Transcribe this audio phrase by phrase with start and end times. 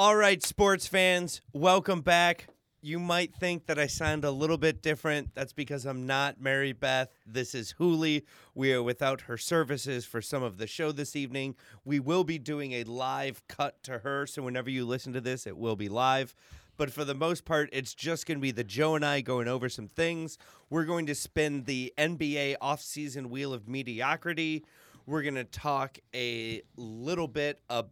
[0.00, 2.46] All right, sports fans, welcome back.
[2.80, 5.34] You might think that I sound a little bit different.
[5.34, 7.10] That's because I'm not Mary Beth.
[7.26, 8.22] This is Hooli.
[8.54, 11.56] We are without her services for some of the show this evening.
[11.84, 15.48] We will be doing a live cut to her, so whenever you listen to this,
[15.48, 16.32] it will be live.
[16.76, 19.48] But for the most part, it's just going to be the Joe and I going
[19.48, 20.38] over some things.
[20.70, 24.64] We're going to spin the NBA offseason wheel of mediocrity.
[25.06, 27.88] We're going to talk a little bit about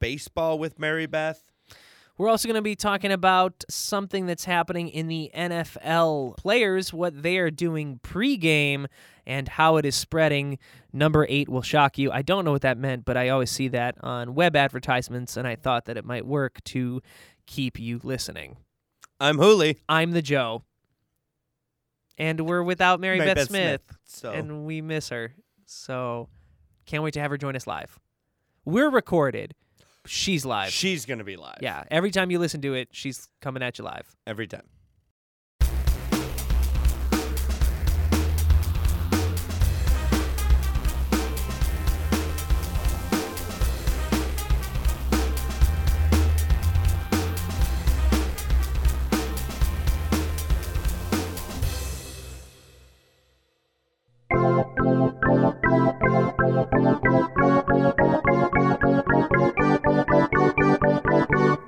[0.00, 1.42] baseball with Mary Beth.
[2.18, 7.22] We're also going to be talking about something that's happening in the NFL players, what
[7.22, 8.86] they are doing pregame,
[9.26, 10.58] and how it is spreading.
[10.92, 12.12] Number eight will shock you.
[12.12, 15.48] I don't know what that meant, but I always see that on web advertisements, and
[15.48, 17.00] I thought that it might work to
[17.46, 18.58] keep you listening.
[19.18, 19.78] I'm Hooli.
[19.88, 20.62] I'm the Joe.
[22.18, 25.34] And we're without Mary, Mary Beth, Beth Smith, So and we miss her.
[25.64, 26.28] So
[26.84, 27.98] can't wait to have her join us live.
[28.64, 29.54] We're recorded.
[30.06, 30.70] She's live.
[30.70, 31.58] she's going to be live.
[31.60, 34.16] Yeah, every time you listen to it, she's coming at you live.
[34.26, 34.62] Every time.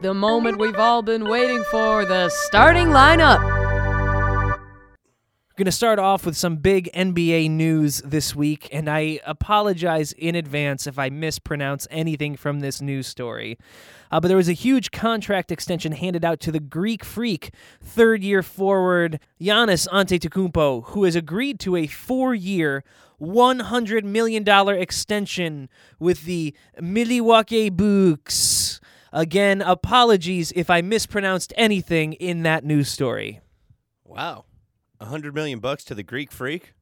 [0.04, 3.42] The moment we've all been waiting for the starting lineup.
[3.42, 4.58] We're
[5.56, 10.34] going to start off with some big NBA news this week, and I apologize in
[10.34, 13.56] advance if I mispronounce anything from this news story.
[14.10, 18.22] Uh, but there was a huge contract extension handed out to the Greek freak, third
[18.22, 22.84] year forward Giannis Antetokounmpo, who has agreed to a four year,
[23.18, 28.82] $100 million extension with the Milwaukee Bucks.
[29.16, 33.40] Again, apologies if I mispronounced anything in that news story.
[34.04, 34.44] Wow.
[35.00, 36.74] A hundred million bucks to the Greek freak?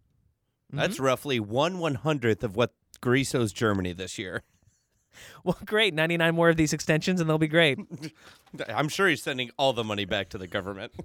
[0.73, 1.05] That's Mm-hmm.
[1.05, 4.43] roughly one one hundredth of what Greece owes Germany this year.
[5.45, 5.93] Well, great.
[5.93, 7.79] 99 more of these extensions, and they'll be great.
[8.69, 10.93] I'm sure he's sending all the money back to the government.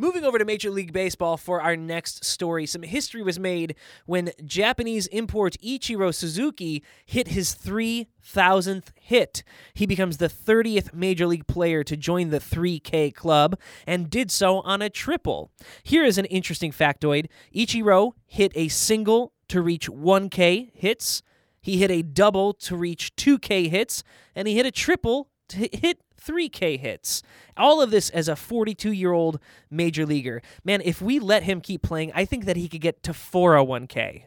[0.00, 3.74] Moving over to Major League Baseball for our next story, some history was made
[4.06, 9.42] when Japanese import Ichiro Suzuki hit his 3,000th hit.
[9.74, 14.60] He becomes the 30th Major League player to join the 3K club and did so
[14.60, 15.50] on a triple.
[15.82, 21.22] Here is an interesting factoid Ichiro hit a single to reach 1K hits,
[21.60, 24.02] he hit a double to reach 2K hits,
[24.34, 27.22] and he hit a triple to hit 3K hits.
[27.56, 30.42] All of this as a 42 year old major leaguer.
[30.64, 34.24] Man, if we let him keep playing, I think that he could get to 401K.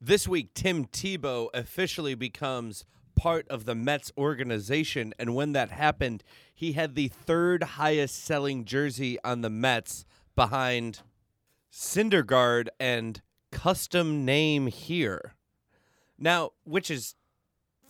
[0.00, 2.84] This week, Tim Tebow officially becomes
[3.16, 5.12] part of the Mets organization.
[5.18, 6.24] And when that happened,
[6.54, 11.00] he had the third highest selling jersey on the Mets behind
[11.70, 13.20] Syndergaard and
[13.52, 15.34] custom name here.
[16.18, 17.14] Now, which is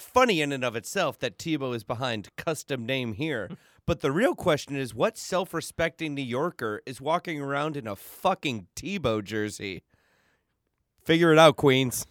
[0.02, 3.50] funny in and of itself that Tebow is behind custom name here.
[3.86, 7.96] But the real question is what self respecting New Yorker is walking around in a
[7.96, 9.82] fucking Tebow jersey?
[11.02, 12.06] Figure it out, Queens.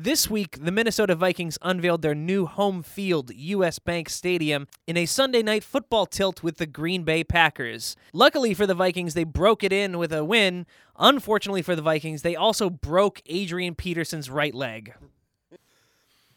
[0.00, 5.06] This week, the Minnesota Vikings unveiled their new home field, US Bank Stadium, in a
[5.06, 7.96] Sunday night football tilt with the Green Bay Packers.
[8.12, 10.66] Luckily for the Vikings, they broke it in with a win.
[11.00, 14.94] Unfortunately for the Vikings, they also broke Adrian Peterson's right leg.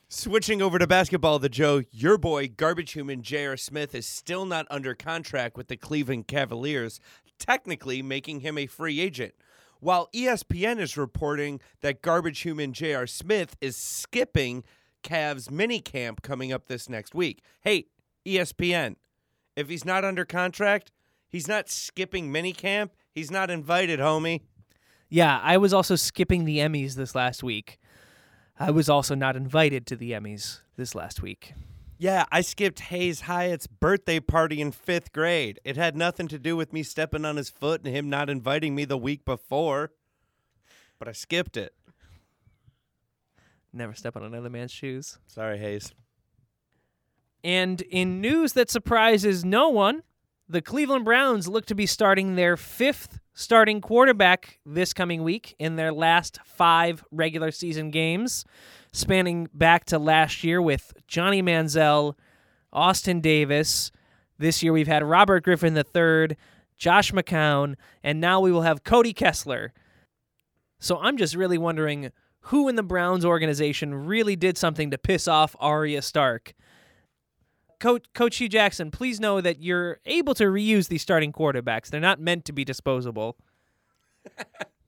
[0.10, 3.58] Switching over to basketball, the Joe, your boy, garbage human J.R.
[3.58, 7.00] Smith, is still not under contract with the Cleveland Cavaliers,
[7.38, 9.36] technically making him a free agent.
[9.82, 13.08] While ESPN is reporting that garbage human J.R.
[13.08, 14.64] Smith is skipping
[15.04, 17.42] Cavs minicamp coming up this next week.
[17.62, 17.88] Hey,
[18.24, 18.98] ESPN,
[19.56, 20.92] if he's not under contract,
[21.28, 22.92] he's not skipping minicamp.
[23.12, 24.42] He's not invited, homie.
[25.10, 27.80] Yeah, I was also skipping the Emmys this last week.
[28.60, 31.54] I was also not invited to the Emmys this last week.
[32.02, 35.60] Yeah, I skipped Hayes Hyatt's birthday party in fifth grade.
[35.64, 38.74] It had nothing to do with me stepping on his foot and him not inviting
[38.74, 39.92] me the week before.
[40.98, 41.76] But I skipped it.
[43.72, 45.20] Never step on another man's shoes.
[45.28, 45.94] Sorry, Hayes.
[47.44, 50.02] And in news that surprises no one,
[50.50, 55.76] the Cleveland Browns look to be starting their fifth starting quarterback this coming week in
[55.76, 58.44] their last five regular season games,
[58.92, 62.16] spanning back to last year with Johnny Manziel,
[62.74, 63.92] Austin Davis.
[64.38, 66.36] This year we've had Robert Griffin III,
[66.78, 69.74] Josh McCown, and now we will have Cody Kessler.
[70.80, 72.12] So I'm just really wondering
[72.46, 76.54] who in the Browns organization really did something to piss off Arya Stark.
[77.80, 81.88] Coach, Coach Hue Jackson, please know that you're able to reuse these starting quarterbacks.
[81.90, 83.38] They're not meant to be disposable.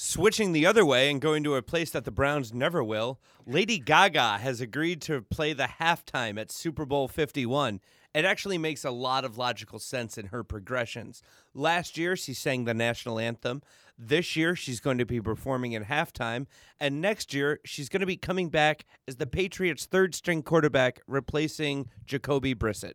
[0.00, 3.80] Switching the other way and going to a place that the Browns never will, Lady
[3.80, 7.80] Gaga has agreed to play the halftime at Super Bowl 51.
[8.14, 11.20] It actually makes a lot of logical sense in her progressions.
[11.52, 13.60] Last year, she sang the national anthem.
[13.98, 16.46] This year, she's going to be performing at halftime.
[16.78, 21.00] And next year, she's going to be coming back as the Patriots' third string quarterback,
[21.08, 22.94] replacing Jacoby Brissett.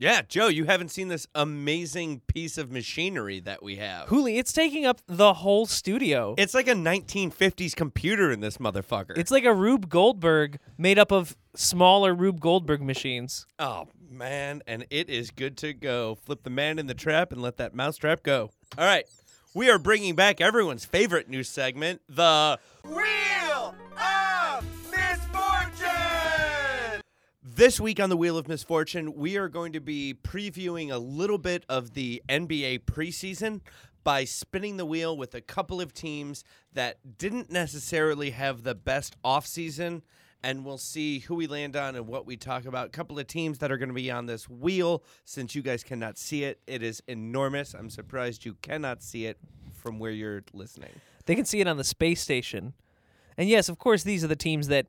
[0.00, 4.08] Yeah, Joe, you haven't seen this amazing piece of machinery that we have.
[4.08, 6.34] Hooli, it's taking up the whole studio.
[6.38, 9.18] It's like a 1950s computer in this motherfucker.
[9.18, 13.46] It's like a Rube Goldberg made up of smaller Rube Goldberg machines.
[13.58, 16.14] oh man, and it is good to go.
[16.14, 18.50] Flip the man in the trap and let that mousetrap go.
[18.78, 19.04] All right,
[19.52, 23.49] we are bringing back everyone's favorite new segment, the Wheel
[27.56, 31.36] This week on the Wheel of Misfortune, we are going to be previewing a little
[31.36, 33.60] bit of the NBA preseason
[34.04, 36.44] by spinning the wheel with a couple of teams
[36.74, 40.02] that didn't necessarily have the best offseason.
[40.44, 42.86] And we'll see who we land on and what we talk about.
[42.86, 45.82] A couple of teams that are going to be on this wheel since you guys
[45.82, 46.60] cannot see it.
[46.68, 47.74] It is enormous.
[47.74, 49.38] I'm surprised you cannot see it
[49.72, 50.92] from where you're listening.
[51.26, 52.74] They can see it on the space station.
[53.36, 54.86] And yes, of course, these are the teams that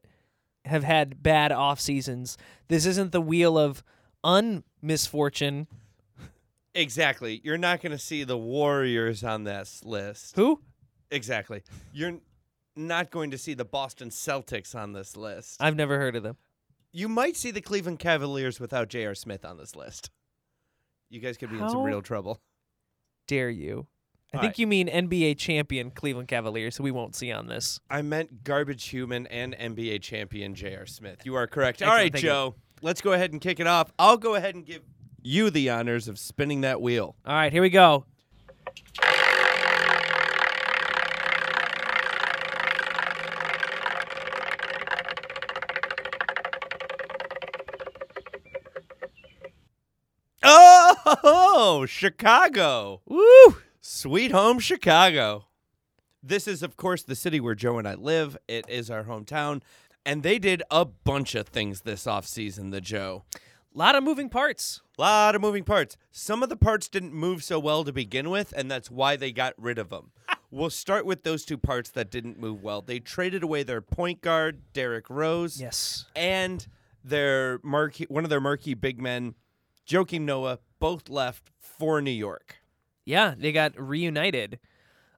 [0.66, 2.38] have had bad off seasons.
[2.68, 3.84] This isn't the wheel of
[4.24, 5.68] unmisfortune.
[6.74, 7.42] Exactly.
[7.44, 10.36] You're not going to see the Warriors on this list.
[10.36, 10.62] Who?
[11.10, 11.64] Exactly.
[11.94, 12.20] You're
[12.76, 15.58] not going to see the Boston Celtics on this list.
[15.60, 16.38] I've never heard of them.
[16.94, 19.16] You might see the Cleveland Cavaliers without J.R.
[19.16, 20.10] Smith on this list.
[21.10, 22.42] You guys could be in some real trouble.
[23.28, 23.88] Dare you?
[24.34, 24.60] I All think right.
[24.60, 27.82] you mean NBA champion Cleveland Cavaliers, who we won't see on this.
[27.90, 30.86] I meant garbage human and NBA champion J.R.
[30.86, 31.20] Smith.
[31.26, 31.82] You are correct.
[31.82, 32.24] All Excellent, right, thank.
[32.24, 32.56] Joe.
[32.82, 33.92] Let's go ahead and kick it off.
[34.00, 34.84] I'll go ahead and give
[35.22, 37.16] you the honors of spinning that wheel.
[37.26, 38.06] All right, here we go.
[50.44, 53.02] Oh, Chicago.
[53.06, 53.58] Woo!
[53.86, 55.46] Sweet home Chicago.
[56.22, 58.38] This is, of course, the city where Joe and I live.
[58.48, 59.64] It is our hometown.
[60.06, 63.24] And they did a bunch of things this offseason, the Joe.
[63.74, 64.82] A lot of moving parts.
[65.00, 65.98] lot of moving parts.
[66.12, 69.32] Some of the parts didn't move so well to begin with, and that's why they
[69.32, 70.12] got rid of them.
[70.52, 72.82] we'll start with those two parts that didn't move well.
[72.82, 76.06] They traded away their point guard, Derrick Rose, Yes.
[76.16, 76.68] and
[77.04, 79.34] their marquee, one of their marquee big men,
[79.88, 82.58] Joakim Noah, both left for New York.
[83.06, 84.60] Yeah, they got reunited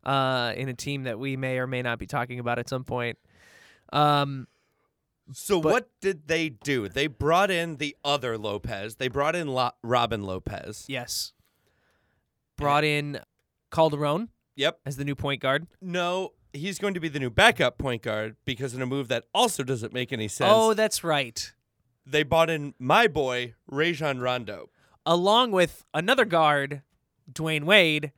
[0.03, 2.84] uh, in a team that we may or may not be talking about at some
[2.84, 3.17] point.
[3.91, 4.48] Um,
[5.31, 6.89] So But- what did they do?
[6.89, 8.96] They brought in the other Lopez.
[8.98, 10.86] They brought in Lo- Robin Lopez.
[10.89, 11.31] yes.
[12.57, 13.19] Brought in
[13.72, 14.79] Calderon Yep.
[14.86, 15.67] as the new point guard.
[15.81, 19.24] No, he's going to be the new backup point guard because in a move that
[19.34, 20.51] also doesn't make any sense.
[20.53, 21.53] Oh, that's right.
[22.05, 24.69] they bought in my boy Rajon Rondo.
[25.05, 26.81] Along with another guard,
[27.33, 28.11] Dwayne Wade,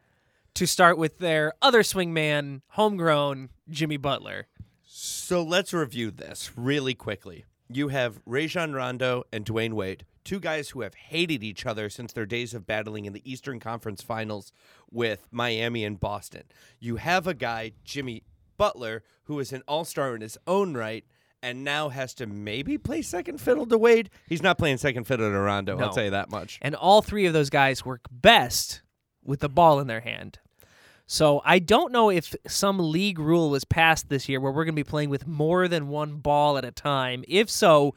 [0.54, 4.48] to start with their other swingman, homegrown Jimmy Butler.
[4.84, 7.46] So let's review this really quickly.
[7.68, 12.14] You have Rajon Rondo and Dwayne Wade, two guys who have hated each other since
[12.14, 14.52] their days of battling in the Eastern Conference Finals
[14.92, 16.44] with Miami and Boston.
[16.80, 18.24] You have a guy, Jimmy
[18.58, 21.04] Butler, who is an all-star in his own right
[21.42, 24.10] and now has to maybe play second fiddle to Wade.
[24.28, 25.86] He's not playing second fiddle to Rondo, No.
[25.86, 26.58] I'll tell you that much.
[26.62, 28.82] And all three of those guys work best
[29.26, 30.40] with the ball in their hand.
[31.08, 34.76] So I don't know if some league rule was passed this year where we're going
[34.76, 37.24] to be playing with more than one ball at a time.
[37.28, 37.94] If so,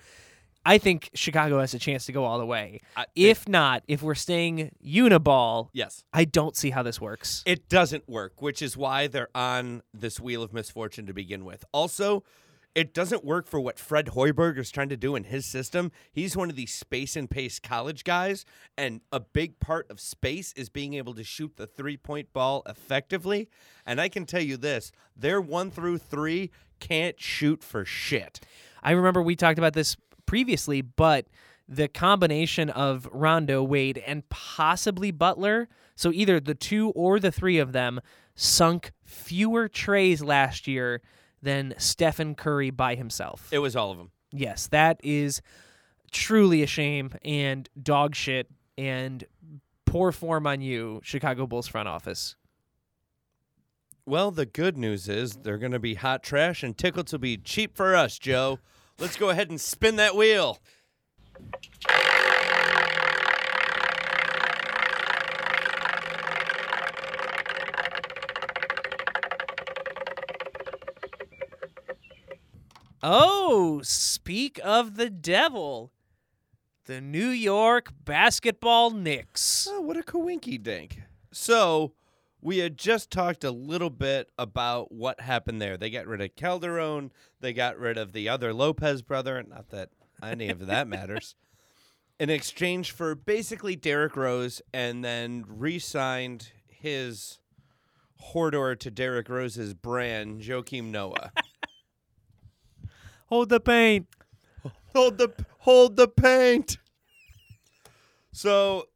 [0.67, 2.81] I think Chicago has a chance to go all the way.
[2.97, 6.05] I- If not, if we're staying uniball, Yes.
[6.13, 7.43] I don't see how this works.
[7.47, 11.65] It doesn't work, which is why they're on this wheel of misfortune to begin with.
[11.73, 12.25] Also,
[12.75, 15.91] It doesn't work for what Fred Hoiberg is trying to do in his system.
[16.13, 18.45] He's one of these space and pace college guys,
[18.77, 22.63] and a big part of space is being able to shoot the three point ball
[22.67, 23.49] effectively.
[23.85, 28.41] And I can tell you this their one through three can't shoot for shit.
[28.83, 29.97] I remember we talked about this
[30.27, 31.27] previously, but
[31.69, 37.59] the combination of Rondo, Wade, and possibly Butler, so either the two or the three
[37.59, 38.01] of them,
[38.35, 41.03] sunk fewer treys last year
[41.43, 43.49] than Stephen Curry by himself.
[43.53, 44.11] It was all of them.
[44.33, 45.41] Yes, that is
[46.11, 49.25] truly a shame and dog shit and
[49.85, 52.37] poor form on you, Chicago Bulls front office.
[54.07, 57.37] Well, the good news is they're going to be hot trash and tickets will be
[57.37, 58.59] cheap for us, Joe.
[58.99, 60.59] Let's go ahead and spin that wheel.
[73.03, 75.93] Oh, speak of the devil.
[76.87, 79.69] The New York basketball Knicks.
[79.71, 81.03] Oh, what a coinky dink.
[81.31, 81.93] So,
[82.41, 85.77] we had just talked a little bit about what happened there.
[85.77, 89.91] They got rid of Calderon, they got rid of the other Lopez brother, not that
[90.23, 91.35] any of that matters.
[92.19, 97.39] In exchange for basically Derrick Rose and then re signed his
[98.33, 101.33] Hodor to Derrick Rose's Bran, Joakim Noah.
[103.29, 104.07] Hold the paint.
[104.95, 106.79] hold the hold the paint.
[108.33, 108.89] So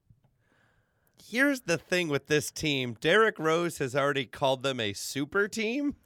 [1.22, 2.96] here's the thing with this team.
[3.00, 5.96] Derrick Rose has already called them a super team.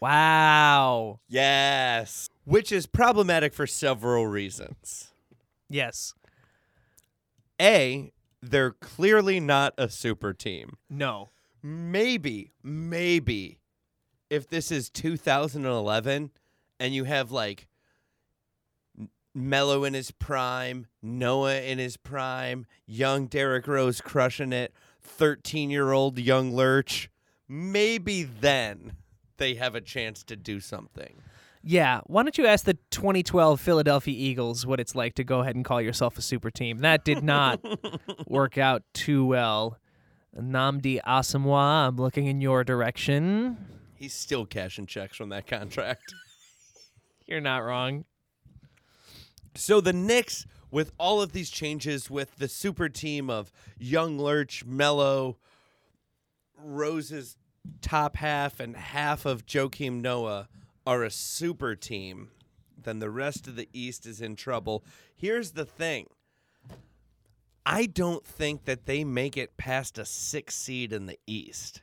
[0.00, 1.20] Wow.
[1.28, 2.28] Yes.
[2.44, 5.12] Which is problematic for several reasons.
[5.68, 6.14] Yes.
[7.60, 10.76] A, they're clearly not a super team.
[10.88, 11.30] No.
[11.62, 13.58] Maybe, maybe
[14.30, 16.30] if this is 2011
[16.78, 17.66] and you have like
[19.34, 25.92] Melo in his prime, Noah in his prime, young Derrick Rose crushing it, 13 year
[25.92, 27.10] old young Lurch,
[27.48, 28.92] maybe then
[29.36, 31.20] they have a chance to do something.
[31.62, 32.00] Yeah.
[32.06, 35.64] Why don't you ask the 2012 Philadelphia Eagles what it's like to go ahead and
[35.64, 36.78] call yourself a super team?
[36.78, 37.60] That did not
[38.26, 39.78] work out too well.
[40.38, 43.56] Nnamdi Asomugha, I'm looking in your direction.
[43.96, 46.14] He's still cashing checks from that contract.
[47.26, 48.04] You're not wrong.
[49.54, 54.64] So the Knicks, with all of these changes, with the super team of Young Lurch,
[54.64, 55.38] Melo,
[56.56, 57.36] Rose's
[57.80, 60.48] top half, and half of Joakim Noah,
[60.86, 62.30] are a super team,
[62.80, 64.84] then the rest of the East is in trouble.
[65.16, 66.06] Here's the thing.
[67.64, 71.82] I don't think that they make it past a six seed in the East.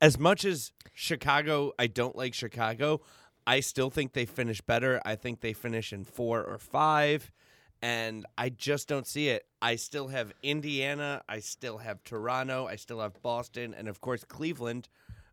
[0.00, 3.00] As much as Chicago, I don't like Chicago.
[3.48, 5.00] I still think they finish better.
[5.06, 7.32] I think they finish in four or five,
[7.80, 9.46] and I just don't see it.
[9.62, 11.22] I still have Indiana.
[11.26, 12.66] I still have Toronto.
[12.66, 14.90] I still have Boston, and of course Cleveland,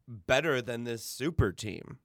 [0.07, 1.98] better than this super team.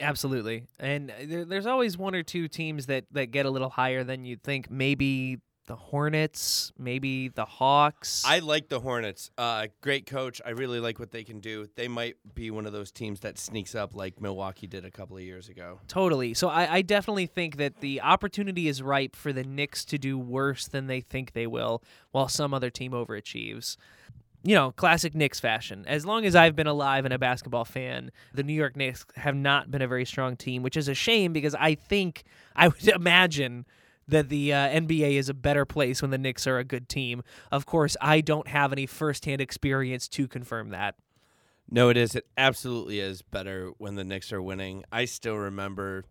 [0.00, 0.64] Absolutely.
[0.80, 4.02] And uh, there, there's always one or two teams that, that get a little higher
[4.02, 4.68] than you'd think.
[4.68, 8.22] Maybe the Hornets, maybe the Hawks.
[8.26, 9.30] I like the Hornets.
[9.38, 10.40] Uh, great coach.
[10.44, 11.68] I really like what they can do.
[11.74, 15.16] They might be one of those teams that sneaks up like Milwaukee did a couple
[15.16, 15.80] of years ago.
[15.88, 16.34] Totally.
[16.34, 20.18] So I, I definitely think that the opportunity is ripe for the Knicks to do
[20.18, 23.76] worse than they think they will, while some other team overachieves.
[24.46, 25.86] You know, classic Knicks fashion.
[25.88, 29.34] As long as I've been alive and a basketball fan, the New York Knicks have
[29.34, 32.86] not been a very strong team, which is a shame because I think I would
[32.88, 33.64] imagine
[34.08, 37.22] that the uh, NBA is a better place when the Knicks are a good team.
[37.50, 40.96] Of course, I don't have any firsthand experience to confirm that.
[41.70, 42.14] No, it is.
[42.14, 44.84] It absolutely is better when the Knicks are winning.
[44.92, 46.04] I still remember,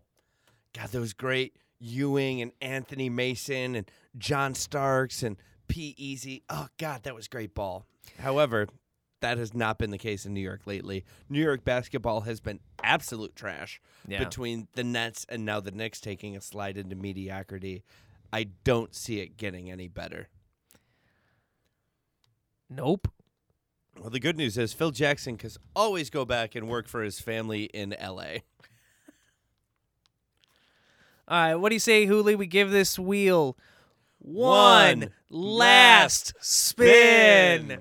[0.76, 5.36] God, those great Ewing and Anthony Mason and John Starks and
[5.68, 5.94] P.
[5.96, 6.42] Easy.
[6.48, 7.86] Oh, God, that was great ball.
[8.18, 8.68] However,
[9.24, 11.02] that has not been the case in New York lately.
[11.30, 14.22] New York basketball has been absolute trash Yeah.
[14.22, 17.84] between the Nets and now the Knicks taking a slide into mediocrity.
[18.30, 20.28] I don't see it getting any better.
[22.68, 23.08] Nope.
[23.98, 27.18] Well, the good news is Phil Jackson can always go back and work for his
[27.18, 28.42] family in L.A.
[31.26, 32.36] All right, what do you say, Hooli?
[32.36, 33.56] We give this wheel
[34.18, 37.80] One one last spin.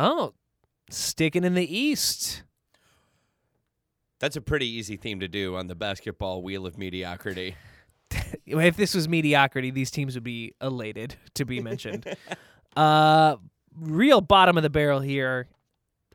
[0.00, 0.34] Oh,
[0.90, 2.44] sticking in the East.
[4.20, 7.56] That's a pretty easy theme to do on the basketball wheel of mediocrity.
[8.46, 12.06] if this was mediocrity, these teams would be elated to be mentioned.
[12.76, 13.36] uh,
[13.76, 15.48] real bottom of the barrel here.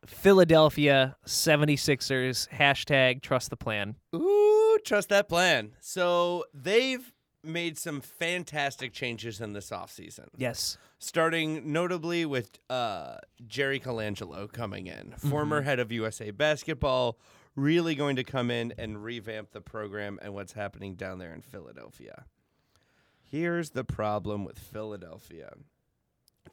[0.05, 3.95] Philadelphia 76ers hashtag trust the plan.
[4.15, 5.71] Ooh, trust that plan.
[5.81, 7.13] So they've
[7.43, 10.27] made some fantastic changes in this offseason.
[10.37, 10.77] Yes.
[10.99, 17.17] starting notably with uh, Jerry Colangelo coming in, former head of USA Basketball,
[17.55, 21.41] really going to come in and revamp the program and what's happening down there in
[21.41, 22.25] Philadelphia.
[23.21, 25.53] Here's the problem with Philadelphia.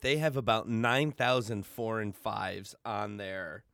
[0.00, 3.64] They have about 9,000 four and fives on their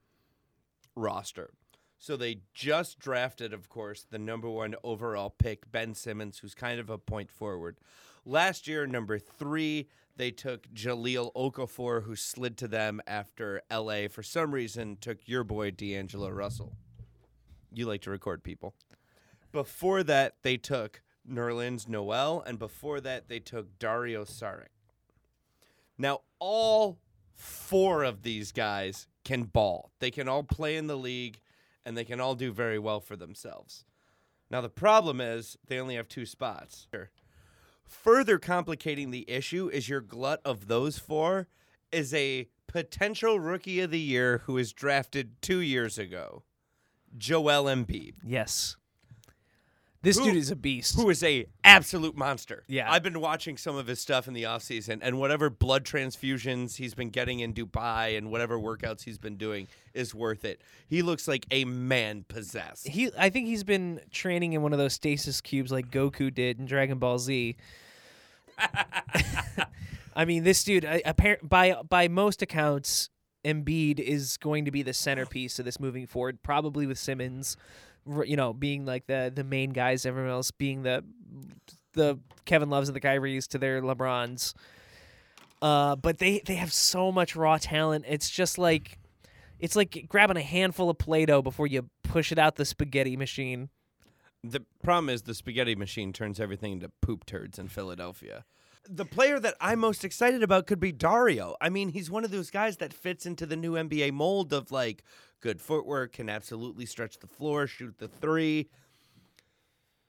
[0.95, 1.51] roster.
[1.99, 6.79] So they just drafted, of course, the number one overall pick, Ben Simmons, who's kind
[6.79, 7.77] of a point forward.
[8.25, 14.23] Last year, number three, they took Jahlil Okafor, who slid to them after LA for
[14.23, 16.75] some reason took your boy D'Angelo Russell.
[17.71, 18.73] You like to record people.
[19.51, 24.67] Before that, they took Nerlens Noel, and before that, they took Dario Saric.
[25.97, 26.99] Now, all
[27.33, 29.91] four of these guys can ball.
[29.99, 31.39] They can all play in the league,
[31.87, 33.85] and they can all do very well for themselves.
[34.51, 36.87] Now, the problem is they only have two spots.
[37.85, 41.47] Further complicating the issue is your glut of those four
[41.89, 46.43] is a potential rookie of the year who was drafted two years ago,
[47.17, 48.75] Joel Embiid Yes.
[50.03, 50.95] This Who- dude is a beast.
[50.95, 52.63] who is a absolute monster.
[52.67, 52.89] Yeah.
[52.91, 56.93] I've been watching some of his stuff in the offseason and whatever blood transfusions he's
[56.93, 60.61] been getting in Dubai and whatever workouts he's been doing is worth it.
[60.87, 62.87] He looks like a man possessed.
[62.87, 66.59] he I think he's been training in one of those stasis cubes like Goku did
[66.59, 67.55] in Dragon Ball Z.
[70.15, 71.01] I mean, this dude, I-
[71.43, 73.09] by by most accounts,
[73.45, 76.41] Embiid is going to be the centerpiece of this moving forward.
[76.43, 77.55] Probably with Simmons,
[78.25, 81.03] you know, being like the the main guys, everyone else being the
[81.93, 84.53] the Kevin Loves and the Kyries to their LeBrons.
[85.61, 88.05] Uh, but they they have so much raw talent.
[88.07, 88.99] It's just like
[89.59, 93.69] it's like grabbing a handful of Play-Doh before you push it out the spaghetti machine.
[94.43, 98.45] The problem is the spaghetti machine turns everything into poop turds in Philadelphia.
[98.87, 101.55] The player that I'm most excited about could be Dario.
[101.59, 104.71] I mean, he's one of those guys that fits into the new NBA mold of
[104.71, 105.03] like
[105.41, 108.69] good footwork, can absolutely stretch the floor, shoot the three.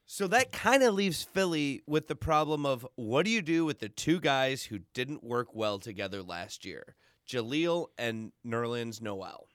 [0.05, 3.79] So that kind of leaves Philly with the problem of what do you do with
[3.79, 6.95] the two guys who didn't work well together last year?
[7.27, 9.47] Jahlil and Nerlens Noel.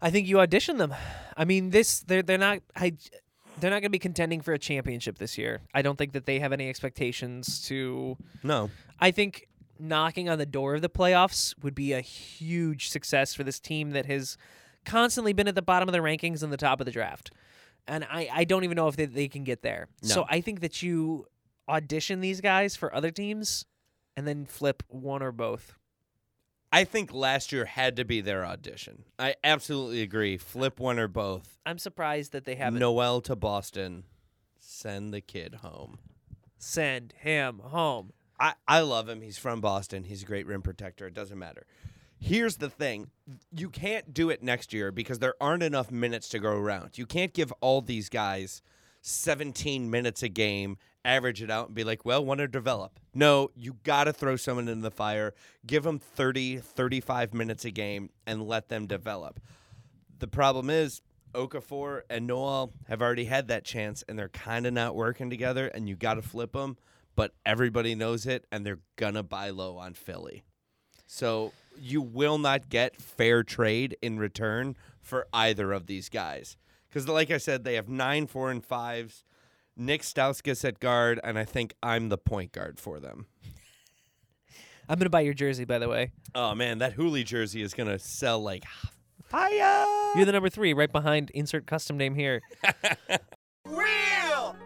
[0.00, 0.94] I think you audition them.
[1.36, 2.94] I mean, this they're they're not I
[3.60, 5.60] they're not going to be contending for a championship this year.
[5.74, 8.70] I don't think that they have any expectations to No.
[8.98, 9.48] I think
[9.84, 13.90] knocking on the door of the playoffs would be a huge success for this team
[13.90, 14.36] that has
[14.84, 17.30] constantly been at the bottom of the rankings and the top of the draft.
[17.86, 19.88] And I, I don't even know if they, they can get there.
[20.02, 20.26] So No.
[20.30, 21.26] I think that you
[21.68, 23.66] audition these guys for other teams
[24.16, 25.74] and then flip one or both.
[26.72, 29.04] I think last year had to be their audition.
[29.18, 30.36] I absolutely agree.
[30.36, 31.58] Flip one or both.
[31.64, 34.04] I'm surprised that they haven't Noel to Boston.
[34.58, 35.98] Send the kid home.
[36.58, 38.12] send him home.
[38.38, 39.20] I, I love him.
[39.20, 40.04] He's from Boston.
[40.04, 41.06] He's a great rim protector.
[41.06, 41.66] It doesn't matter.
[42.18, 43.10] Here's the thing
[43.52, 46.96] you can't do it next year because there aren't enough minutes to go around.
[46.96, 48.62] You can't give all these guys
[49.02, 52.98] 17 minutes a game, average it out, and be like, well, want to develop.
[53.12, 55.34] No, you got to throw someone in the fire,
[55.66, 59.38] give them 30, 35 minutes a game, and let them develop.
[60.18, 61.02] The problem is,
[61.34, 65.66] Okafor and Noel have already had that chance, and they're kind of not working together,
[65.66, 66.78] and you got to flip them.
[67.16, 70.44] But everybody knows it, and they're gonna buy low on Philly.
[71.06, 76.56] So you will not get fair trade in return for either of these guys,
[76.88, 79.24] because like I said, they have nine four and fives.
[79.76, 83.26] Nik Stauskas at guard, and I think I'm the point guard for them.
[84.88, 86.12] I'm going to buy your jersey, by the way.
[86.34, 88.64] Oh man, that Hooli jersey is gonna sell like
[89.24, 89.86] fire.
[90.14, 92.42] You're the number three, right behind insert custom name here.
[93.64, 94.56] Wheel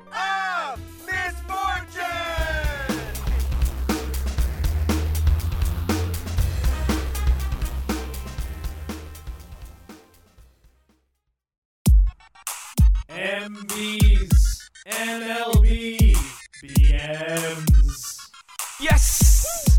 [13.48, 16.14] MBs, MLB,
[16.62, 18.30] BMs.
[18.78, 19.78] Yes!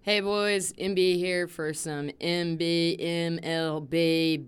[0.00, 4.46] Hey boys, MB here for some MB, MLB,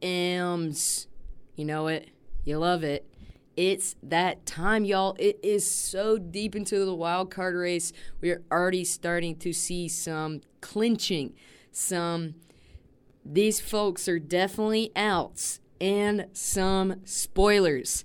[0.00, 1.08] BMs.
[1.56, 2.08] You know it,
[2.44, 3.06] you love it.
[3.58, 5.14] It's that time, y'all.
[5.18, 7.92] It is so deep into the wild card race.
[8.22, 11.34] We are already starting to see some clinching,
[11.70, 12.36] some
[13.24, 15.60] these folks are definitely outs.
[15.80, 18.04] and some spoilers.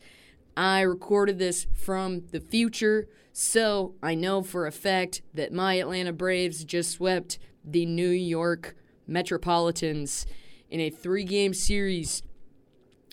[0.57, 6.11] I recorded this from the future, so I know for a fact that my Atlanta
[6.11, 8.75] Braves just swept the New York
[9.07, 10.25] Metropolitans
[10.69, 12.21] in a three game series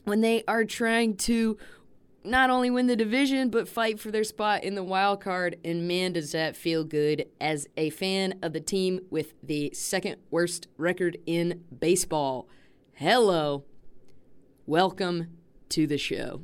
[0.04, 1.58] when they are trying to
[2.26, 5.56] not only win the division but fight for their spot in the wild card.
[5.64, 10.16] And man does that feel good as a fan of the team with the second
[10.30, 12.48] worst record in baseball.
[12.94, 13.64] Hello.
[14.66, 15.28] Welcome
[15.70, 16.42] to the show.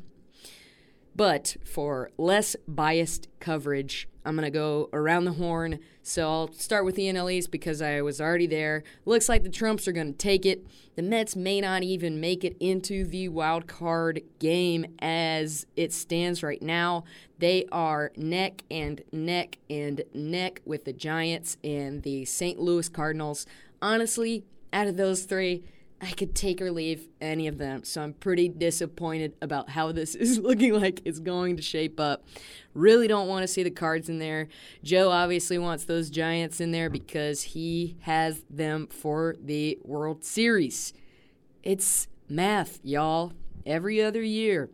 [1.14, 5.80] But for less biased coverage, I'm going to go around the horn.
[6.02, 8.84] So I'll start with the NL East because I was already there.
[9.04, 10.66] Looks like the Trumps are going to take it.
[10.94, 16.42] The Mets may not even make it into the wild card game as it stands
[16.42, 17.04] right now.
[17.38, 22.60] They are neck and neck and neck with the Giants and the St.
[22.60, 23.46] Louis Cardinals.
[23.80, 25.64] Honestly, out of those three,
[26.02, 27.84] I could take or leave any of them.
[27.84, 32.24] So I'm pretty disappointed about how this is looking like it's going to shape up.
[32.74, 34.48] Really don't want to see the cards in there.
[34.82, 40.92] Joe obviously wants those Giants in there because he has them for the World Series.
[41.62, 43.32] It's math, y'all.
[43.64, 44.70] Every other year.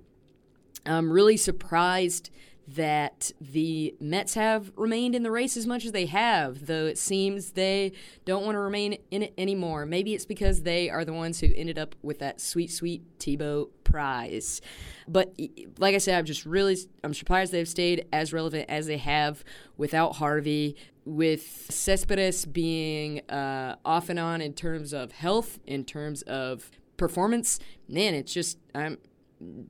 [0.87, 2.31] I'm really surprised
[2.75, 6.99] that the Mets have remained in the race as much as they have, though it
[6.99, 7.93] seems they
[8.27, 9.87] don't want to remain in it anymore.
[9.87, 13.71] Maybe it's because they are the ones who ended up with that sweet, sweet Tebow
[13.85, 14.61] prize.
[15.07, 15.35] But
[15.79, 19.45] like I said, I'm just really I'm surprised they've stayed as relevant as they have
[19.77, 20.77] without Harvey.
[21.07, 27.59] With Cespedes being uh, off and on in terms of health, in terms of performance,
[27.89, 28.99] man, it's just I'm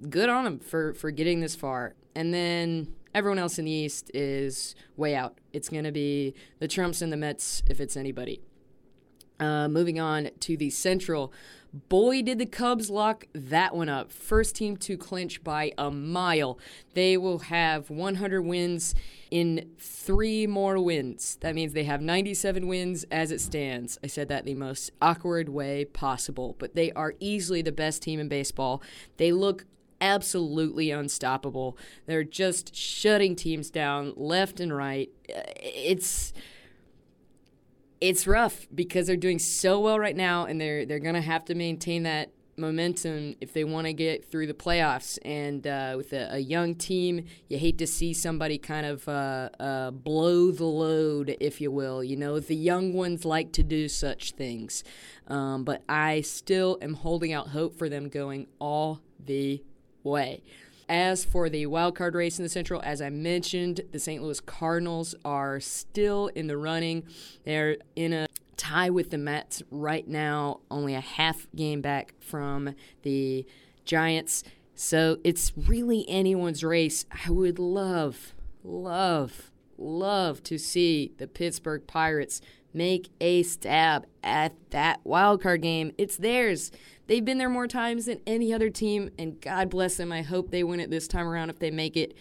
[0.09, 1.95] good on them for for getting this far.
[2.15, 5.39] And then everyone else in the East is way out.
[5.53, 8.41] It's going to be the Trumps and the Mets if it's anybody.
[9.41, 11.33] Uh, moving on to the Central.
[11.73, 14.11] Boy, did the Cubs lock that one up.
[14.11, 16.59] First team to clinch by a mile.
[16.95, 18.95] They will have 100 wins
[19.31, 21.37] in three more wins.
[21.43, 23.99] That means they have 97 wins as it stands.
[24.03, 28.19] I said that the most awkward way possible, but they are easily the best team
[28.19, 28.83] in baseball.
[29.19, 29.67] They look
[30.01, 31.77] absolutely unstoppable.
[32.07, 35.11] They're just shutting teams down left and right.
[35.29, 36.33] Uh, it's
[38.01, 41.55] it's rough because they're doing so well right now and they're they're to have to
[41.55, 45.19] maintain that momentum if they want to get through the playoffs.
[45.25, 49.51] And uh, with a, a, young team, you hate to see somebody kind of uh,
[49.59, 52.03] uh, blow the load, if you will.
[52.03, 54.85] You know, the young ones like to do such things.
[55.29, 59.63] Um, but I still am holding out hope for them going all the
[60.03, 60.43] way.
[60.89, 64.23] As for the wild card race in the Central, as I mentioned, the St.
[64.23, 67.05] Louis Cardinals are still in the running.
[67.45, 72.75] They're in a tie with the Mets right now, only a half game back from
[73.03, 73.47] the
[73.85, 74.45] Giants.
[74.75, 77.05] So it's really anyone's race.
[77.27, 82.41] I would love, love, love to see the Pittsburgh Pirates
[82.73, 85.93] make a stab at that wild card game.
[85.99, 86.71] It's theirs.
[87.07, 90.13] They've been there more times than any other team, and God bless them.
[90.13, 92.15] I hope they win it this time around if they make it.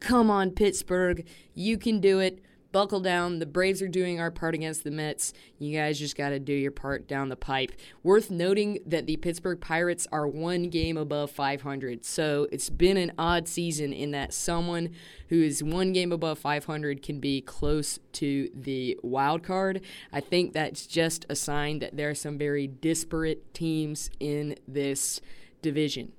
[0.00, 1.26] Come on, Pittsburgh.
[1.54, 2.40] You can do it
[2.74, 3.38] buckle down.
[3.38, 5.32] The Braves are doing our part against the Mets.
[5.60, 7.70] You guys just got to do your part down the pipe.
[8.02, 12.04] Worth noting that the Pittsburgh Pirates are one game above 500.
[12.04, 14.90] So it's been an odd season in that someone
[15.28, 19.80] who is one game above 500 can be close to the wild card.
[20.12, 25.20] I think that's just a sign that there are some very disparate teams in this
[25.62, 26.10] division.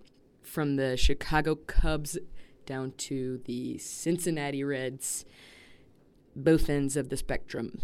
[0.41, 2.17] From the Chicago Cubs
[2.65, 5.25] down to the Cincinnati Reds
[6.35, 7.79] both ends of the spectrum.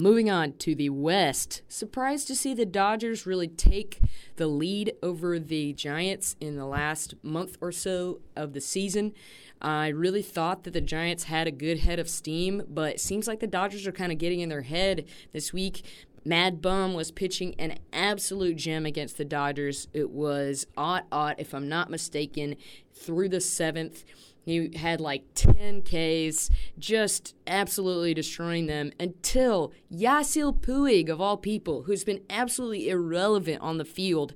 [0.00, 4.00] Moving on to the West, surprised to see the Dodgers really take
[4.36, 9.12] the lead over the Giants in the last month or so of the season.
[9.60, 13.28] I really thought that the Giants had a good head of steam, but it seems
[13.28, 15.82] like the Dodgers are kind of getting in their head this week.
[16.24, 19.88] Mad Bum was pitching an absolute gem against the Dodgers.
[19.92, 22.56] It was odd, odd, if I'm not mistaken,
[22.94, 24.04] through the seventh.
[24.44, 31.82] He had like 10 Ks, just absolutely destroying them until Yasiel Puig, of all people,
[31.82, 34.34] who's been absolutely irrelevant on the field,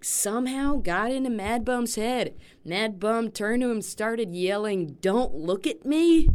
[0.00, 2.34] somehow got into Mad Bum's head.
[2.64, 6.28] Mad Bum turned to him, started yelling, Don't look at me,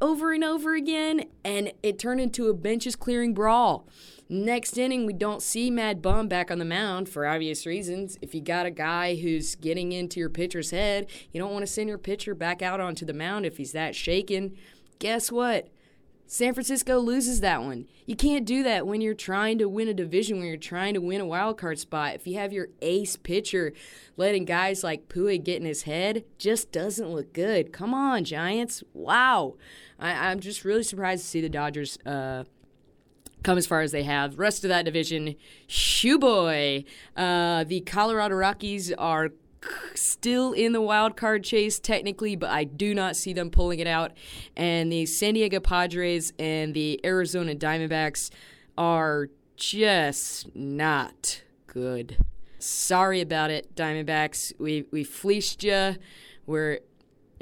[0.00, 3.86] over and over again, and it turned into a benches clearing brawl.
[4.32, 8.16] Next inning, we don't see Mad Bum back on the mound for obvious reasons.
[8.22, 11.70] If you got a guy who's getting into your pitcher's head, you don't want to
[11.70, 14.56] send your pitcher back out onto the mound if he's that shaken.
[15.00, 15.68] Guess what?
[16.26, 17.86] San Francisco loses that one.
[18.06, 21.02] You can't do that when you're trying to win a division, when you're trying to
[21.02, 22.14] win a wild card spot.
[22.14, 23.74] If you have your ace pitcher
[24.16, 27.70] letting guys like Puig get in his head, just doesn't look good.
[27.70, 28.82] Come on, Giants.
[28.94, 29.56] Wow.
[29.98, 32.44] I, am just really surprised to see the Dodgers uh,
[33.42, 34.38] come as far as they have.
[34.38, 36.84] Rest of that division, shoo boy.
[37.16, 39.30] Uh, the Colorado Rockies are
[39.94, 43.86] still in the wild card chase technically, but I do not see them pulling it
[43.86, 44.12] out.
[44.56, 48.30] And the San Diego Padres and the Arizona Diamondbacks
[48.76, 52.16] are just not good.
[52.58, 54.52] Sorry about it, Diamondbacks.
[54.58, 55.96] We we fleeced you.
[56.46, 56.80] We're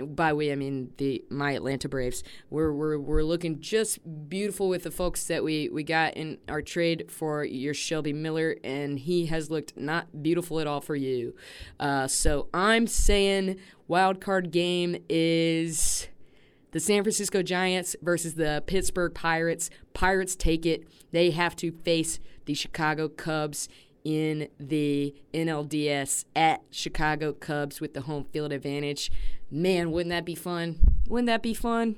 [0.06, 2.22] by we I mean the my Atlanta Braves.
[2.48, 6.62] We're we're we're looking just beautiful with the folks that we we got in our
[6.62, 11.34] trade for your Shelby Miller, and he has looked not beautiful at all for you.
[11.78, 13.58] Uh, so I'm saying
[13.88, 16.08] wild card game is
[16.72, 19.70] the San Francisco Giants versus the Pittsburgh Pirates.
[19.92, 20.86] Pirates take it.
[21.10, 23.68] They have to face the Chicago Cubs
[24.04, 29.10] in the NLDS at Chicago Cubs with the home field advantage.
[29.50, 30.78] Man, wouldn't that be fun?
[31.08, 31.96] Wouldn't that be fun?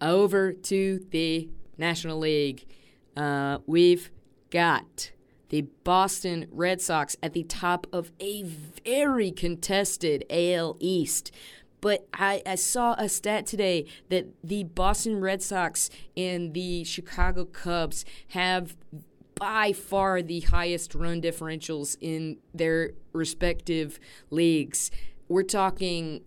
[0.00, 2.66] Over to the National League.
[3.16, 4.10] Uh, we've
[4.50, 5.10] got
[5.50, 11.32] the Boston Red Sox at the top of a very contested AL East.
[11.80, 17.44] But I, I saw a stat today that the Boston Red Sox and the Chicago
[17.44, 18.76] Cubs have
[19.40, 23.98] by far the highest run differentials in their respective
[24.30, 24.92] leagues.
[25.28, 26.20] We're talking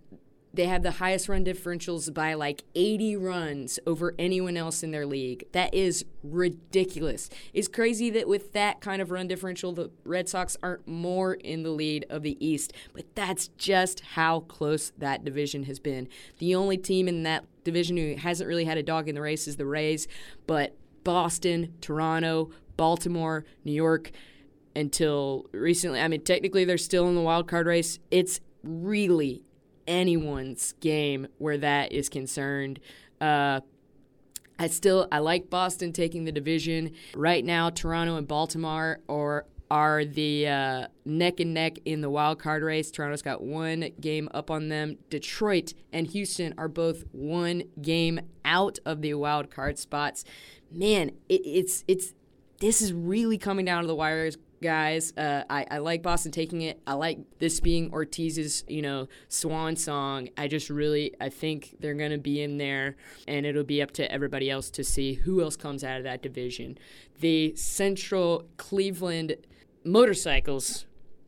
[0.54, 5.06] they have the highest run differentials by like 80 runs over anyone else in their
[5.06, 5.46] league.
[5.52, 7.30] That is ridiculous.
[7.54, 11.64] It's crazy that with that kind of run differential, the Red Sox aren't more in
[11.64, 16.08] the lead of the East, but that's just how close that division has been.
[16.38, 19.48] The only team in that division who hasn't really had a dog in the race
[19.48, 20.08] is the Rays,
[20.46, 24.12] but Boston, Toronto, Baltimore, New York,
[24.76, 28.00] until recently, I mean, technically they're still in the wild card race.
[28.10, 29.44] It's really
[29.88, 32.80] anyone's game where that is concerned.
[33.22, 33.62] Uh,
[34.64, 37.70] I still I like Boston taking the division right now.
[37.70, 42.90] Toronto and Baltimore are are the uh, neck and neck in the wild card race.
[42.90, 45.00] Toronto's got one game up on them.
[45.10, 50.24] Detroit and Houston are both one game out of the wild card spots.
[50.72, 52.14] Man, it, it's it's
[52.60, 55.14] this is really coming down to the wires guys.
[55.16, 56.82] Uh, I, I like Boston taking it.
[56.88, 60.30] I like this being Ortiz's, you know, swan song.
[60.38, 62.96] I just really, I think they're going to be in there,
[63.28, 66.24] and it'll be up to everybody else to see who else comes out of that
[66.24, 66.80] division.
[67.20, 69.36] The Central Cleveland
[69.84, 70.86] Motorcycles.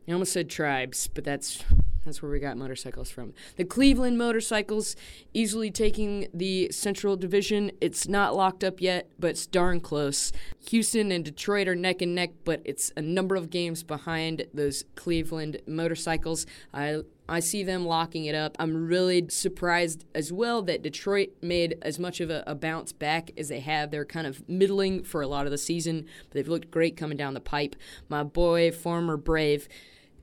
[0.08, 1.64] I almost said tribes, but that's
[2.06, 3.34] that's where we got motorcycles from.
[3.58, 4.96] The Cleveland Motorcycles
[5.34, 7.72] easily taking the Central Division.
[7.82, 10.32] It's not locked up yet, but it's darn close.
[10.70, 14.86] Houston and Detroit are neck and neck, but it's a number of games behind those
[14.96, 16.46] Cleveland Motorcycles.
[16.74, 18.56] I I see them locking it up.
[18.60, 23.32] I'm really surprised as well that Detroit made as much of a, a, bounce back
[23.36, 23.90] as they have.
[23.90, 27.18] They're kind of middling for a lot of the season, but they've looked great coming
[27.18, 27.76] down the pipe.
[28.10, 29.68] My boy, former Brave,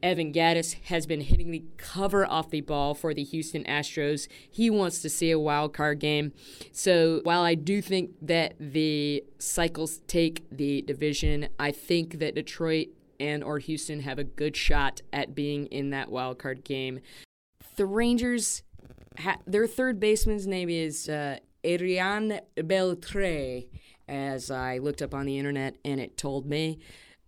[0.03, 4.27] Evan Gattis has been hitting the cover off the ball for the Houston Astros.
[4.51, 6.33] He wants to see a wild card game.
[6.73, 12.89] So while I do think that the Cycles take the division, I think that Detroit
[13.21, 17.01] and or Houston have a good shot at being in that wild card game.
[17.77, 18.63] The Rangers,
[19.19, 23.69] ha- their third baseman's name is uh, Adrian Beltre,
[24.09, 26.81] as I looked up on the internet and it told me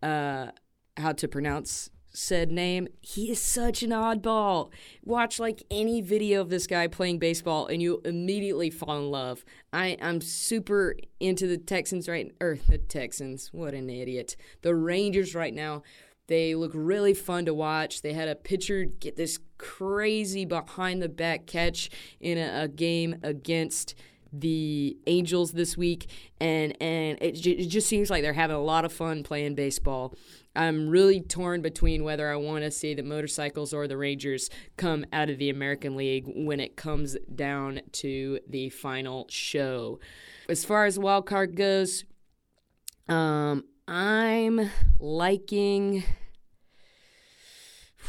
[0.03, 0.49] uh,
[0.97, 4.71] how to pronounce said name, he is such an oddball.
[5.05, 9.45] Watch like any video of this guy playing baseball and you immediately fall in love.
[9.73, 13.49] I, I'm super into the Texans right or the Texans.
[13.53, 14.37] What an idiot.
[14.63, 15.83] The Rangers right now.
[16.27, 18.01] They look really fun to watch.
[18.01, 23.17] They had a pitcher get this crazy behind the back catch in a, a game
[23.23, 23.95] against
[24.41, 26.09] the Angels this week,
[26.41, 30.15] and and it, it just seems like they're having a lot of fun playing baseball.
[30.57, 35.05] I'm really torn between whether I want to see the motorcycles or the Rangers come
[35.13, 39.99] out of the American League when it comes down to the final show.
[40.49, 42.05] As far as wild card goes,
[43.09, 46.05] um, I'm liking.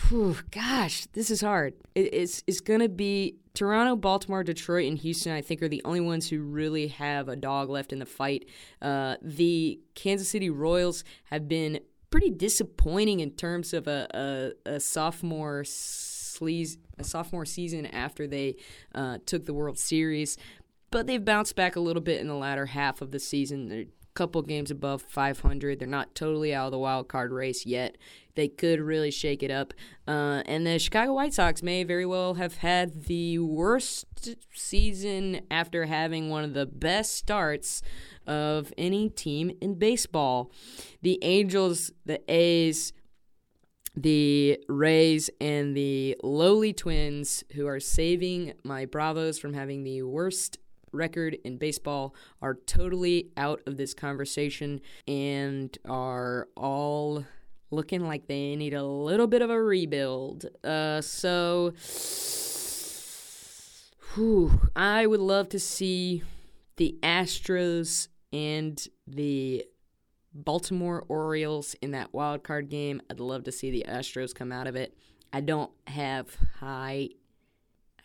[0.10, 1.74] Whew, gosh, this is hard.
[1.96, 5.32] It, it's it's gonna be Toronto, Baltimore, Detroit, and Houston.
[5.32, 8.48] I think are the only ones who really have a dog left in the fight.
[8.82, 11.80] Uh, the Kansas City Royals have been
[12.12, 18.56] pretty disappointing in terms of a, a, a sophomore sleaze, a sophomore season after they
[18.94, 20.38] uh, took the World Series.
[20.92, 23.68] but they've bounced back a little bit in the latter half of the season.
[23.70, 25.78] They're couple games above 500.
[25.78, 27.98] They're not totally out of the wild card race yet.
[28.36, 29.74] They could really shake it up.
[30.08, 35.86] Uh, and the Chicago White Sox may very well have had the worst season after
[35.86, 37.82] having one of the best starts
[38.26, 40.52] of any team in baseball.
[41.02, 42.94] The Angels, the A's,
[43.96, 50.58] the Rays and the lowly Twins, who are saving my Bravos from having the worst
[50.96, 57.26] record in baseball, are totally out of this conversation and are all
[57.72, 60.46] looking like they need a little bit of a rebuild.
[60.64, 61.74] Uh, so,
[64.14, 66.24] whew, I would love to see
[66.78, 69.66] the Astros and the
[70.34, 73.02] Baltimore Orioles in that wild card game.
[73.10, 74.98] I'd love to see the Astros come out of it.
[75.32, 77.10] I don't have high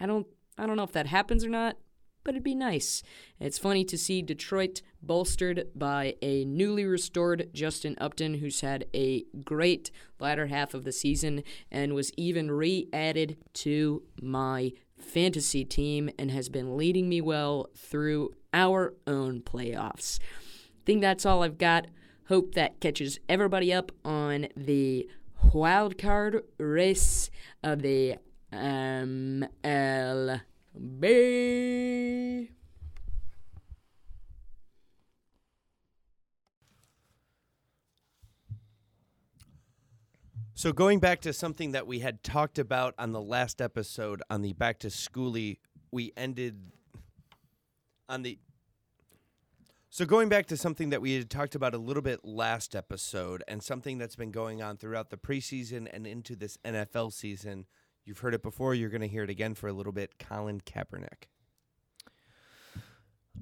[0.01, 0.27] I don't
[0.59, 1.77] I don't know if that happens or not,
[2.25, 3.03] but it'd be nice.
[3.39, 9.25] It's funny to see Detroit bolstered by a newly restored Justin Upton who's had a
[9.45, 16.31] great latter half of the season and was even re-added to my fantasy team and
[16.31, 20.19] has been leading me well through our own playoffs.
[20.21, 21.87] I think that's all I've got.
[22.29, 25.09] Hope that catches everybody up on the
[25.53, 27.31] wild card race
[27.63, 28.17] of the
[28.53, 30.43] um, MLB.
[40.55, 44.41] So going back to something that we had talked about on the last episode on
[44.41, 45.59] the back to schooly,
[45.91, 46.59] we ended
[48.09, 48.39] on the
[49.91, 53.43] so going back to something that we had talked about a little bit last episode
[53.49, 57.67] and something that's been going on throughout the preseason and into this NFL season.
[58.11, 60.19] You've heard it before, you're going to hear it again for a little bit.
[60.19, 61.29] Colin Kaepernick.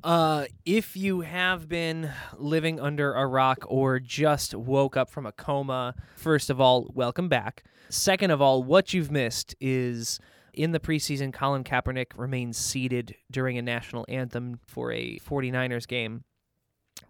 [0.05, 5.33] Uh, if you have been living under a rock or just woke up from a
[5.33, 7.65] coma, first of all, welcome back.
[7.89, 10.21] Second of all, what you've missed is
[10.53, 16.25] in the preseason, Colin Kaepernick remains seated during a national anthem for a 49ers game.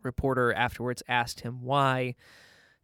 [0.04, 2.14] Reporter afterwards asked him why.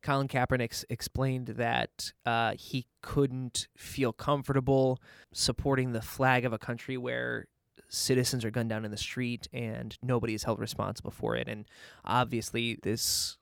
[0.05, 5.01] Colin Kaepernick explained that uh, he couldn't feel comfortable
[5.33, 7.47] supporting the flag of a country where
[7.89, 11.49] citizens are gunned down in the street and nobody is held responsible for it.
[11.49, 11.65] And
[12.05, 13.39] obviously, this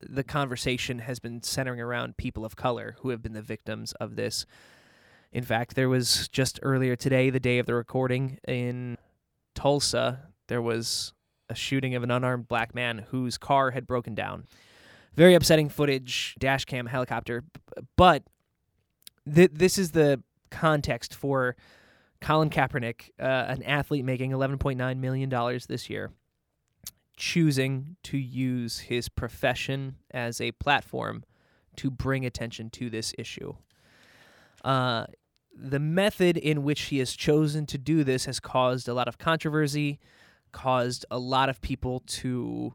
[0.00, 4.16] the conversation has been centering around people of color who have been the victims of
[4.16, 4.46] this.
[5.32, 8.98] In fact, there was just earlier today, the day of the recording in
[9.54, 11.12] Tulsa, there was
[11.48, 14.46] a shooting of an unarmed black man whose car had broken down.
[15.14, 17.44] Very upsetting footage, dash cam, helicopter.
[17.96, 18.24] But
[19.32, 21.56] th- this is the context for
[22.20, 26.12] Colin Kaepernick, uh, an athlete making $11.9 million this year,
[27.16, 31.24] choosing to use his profession as a platform
[31.76, 33.54] to bring attention to this issue.
[34.64, 35.06] Uh,
[35.54, 39.18] the method in which he has chosen to do this has caused a lot of
[39.18, 39.98] controversy,
[40.52, 42.74] caused a lot of people to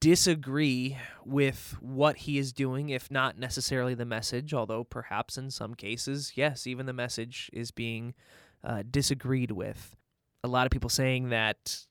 [0.00, 5.74] disagree with what he is doing, if not necessarily the message, although perhaps in some
[5.74, 8.14] cases, yes, even the message is being
[8.62, 9.96] uh, disagreed with.
[10.44, 11.86] A lot of people saying that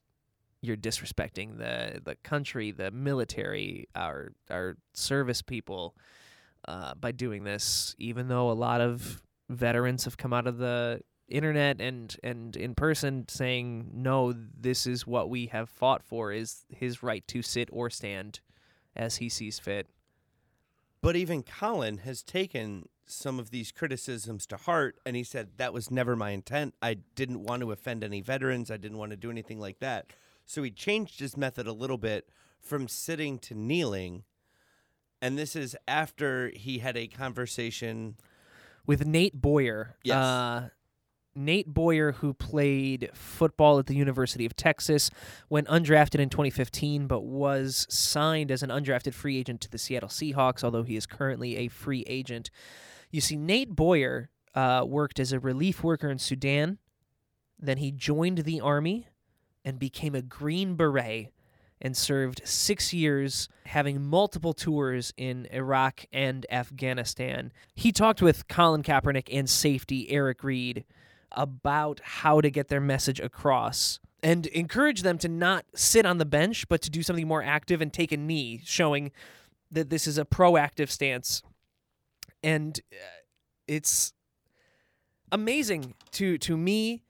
[0.62, 5.96] you're disrespecting the the country, the military, our our service people
[6.68, 11.00] uh, by doing this, even though a lot of veterans have come out of the
[11.30, 16.64] internet and and in person saying no this is what we have fought for is
[16.68, 18.40] his right to sit or stand
[18.96, 19.86] as he sees fit
[21.02, 25.72] But even Colin has taken some of these criticisms to heart and he said that
[25.72, 26.74] was never my intent.
[26.82, 28.70] I didn't want to offend any veterans.
[28.70, 30.12] I didn't want to do anything like that.
[30.46, 32.28] So he changed his method a little bit
[32.60, 34.24] from sitting to kneeling.
[35.22, 38.16] And this is after he had a conversation
[38.86, 39.96] with Nate Boyer.
[40.04, 40.16] Yes.
[40.16, 40.68] Uh,
[41.34, 45.10] Nate Boyer, who played football at the University of Texas,
[45.48, 50.08] went undrafted in 2015, but was signed as an undrafted free agent to the Seattle
[50.08, 52.50] Seahawks, although he is currently a free agent.
[53.10, 56.78] You see, Nate Boyer uh, worked as a relief worker in Sudan.
[57.58, 59.08] Then he joined the Army
[59.64, 61.32] and became a Green Beret
[61.80, 67.52] and served six years, having multiple tours in Iraq and Afghanistan.
[67.74, 70.84] He talked with Colin Kaepernick and safety Eric Reid
[71.32, 76.24] about how to get their message across and encourage them to not sit on the
[76.24, 79.12] bench, but to do something more active and take a knee, showing
[79.70, 81.42] that this is a proactive stance.
[82.42, 82.96] And uh,
[83.66, 84.12] it's
[85.32, 87.02] amazing to to me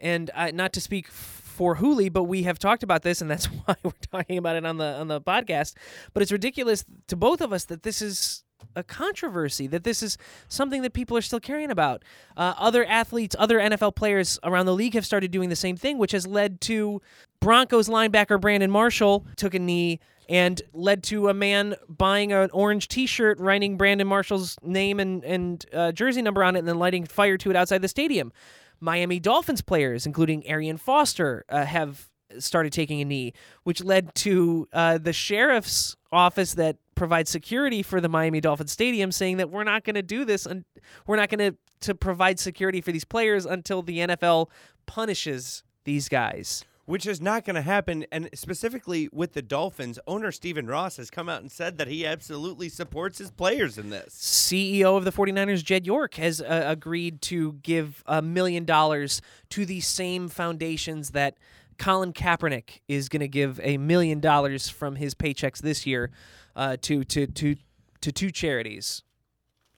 [0.00, 3.46] and I, not to speak for Hooli, but we have talked about this, and that's
[3.64, 5.74] why we're talking about it on the on the podcast.
[6.12, 8.44] But it's ridiculous to both of us that this is
[8.76, 12.04] a controversy, that this is something that people are still caring about.
[12.36, 15.98] Uh, other athletes, other NFL players around the league have started doing the same thing,
[15.98, 17.00] which has led to
[17.40, 22.88] Broncos linebacker Brandon Marshall took a knee and led to a man buying an orange
[22.88, 27.04] T-shirt writing Brandon Marshall's name and and uh, jersey number on it, and then lighting
[27.04, 28.32] fire to it outside the stadium.
[28.80, 32.08] Miami Dolphins players, including Arian Foster, uh, have
[32.38, 33.32] started taking a knee,
[33.62, 39.10] which led to uh, the sheriff's office that provides security for the Miami Dolphins stadium
[39.10, 40.64] saying that we're not going to do this and
[41.06, 44.48] we're not going to to provide security for these players until the NFL
[44.86, 46.64] punishes these guys.
[46.84, 48.04] Which is not going to happen.
[48.10, 52.04] And specifically with the Dolphins, owner Stephen Ross has come out and said that he
[52.04, 54.12] absolutely supports his players in this.
[54.14, 59.64] CEO of the 49ers, Jed York, has uh, agreed to give a million dollars to
[59.64, 61.36] the same foundations that
[61.82, 66.12] Colin Kaepernick is going to give a million dollars from his paychecks this year
[66.54, 67.56] uh, to, to, to,
[68.00, 69.02] to two charities.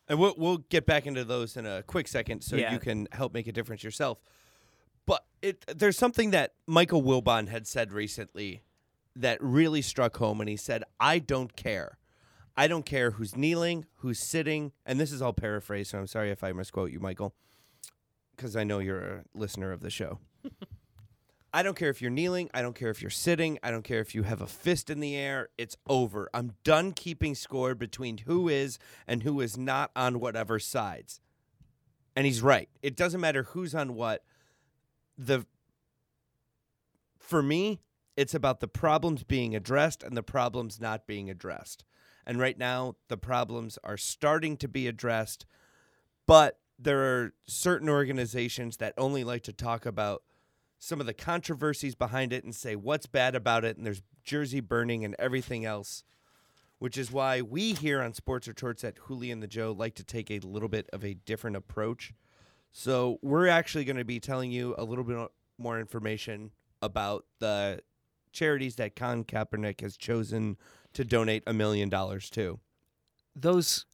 [0.06, 2.74] And we'll, we'll get back into those in a quick second so Yeah.
[2.74, 4.18] you can help make a difference yourself.
[5.06, 8.62] But it there's something that Michael Wilbon had said recently
[9.16, 11.96] that really struck home, and he said, I don't care.
[12.54, 16.30] I don't care who's kneeling, who's sitting, and this is all paraphrased, so I'm sorry
[16.30, 17.34] if I misquote you, Michael,
[18.36, 20.18] because I know you're a listener of the show.
[21.54, 22.50] I don't care if you're kneeling.
[22.52, 23.60] I don't care if you're sitting.
[23.62, 25.50] I don't care if you have a fist in the air.
[25.56, 26.28] It's over.
[26.34, 28.76] I'm done keeping score between who is
[29.06, 31.20] and who is not on whatever sides.
[32.16, 32.68] And he's right.
[32.82, 34.24] It doesn't matter who's on what.
[35.16, 35.46] The
[37.20, 37.80] for me,
[38.16, 41.84] it's about the problems being addressed and the problems not being addressed.
[42.26, 45.46] And right now, the problems are starting to be addressed,
[46.26, 50.24] but there are certain organizations that only like to talk about
[50.84, 54.60] some of the controversies behind it and say what's bad about it and there's jersey
[54.60, 56.04] burning and everything else
[56.78, 60.04] which is why we here on sports retorts at Hooli and the joe like to
[60.04, 62.12] take a little bit of a different approach.
[62.72, 66.50] So we're actually going to be telling you a little bit more information
[66.82, 67.80] about the
[68.32, 70.58] charities that Colin Kaepernick has chosen
[70.92, 72.58] to donate a million dollars to.
[73.34, 73.86] Those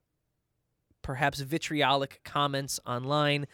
[1.01, 3.47] perhaps vitriolic comments online.